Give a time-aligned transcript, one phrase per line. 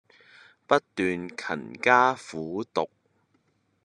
[0.03, 0.07] 不斷
[1.29, 2.89] 勤加苦讀